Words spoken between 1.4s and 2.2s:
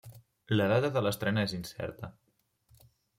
és incerta.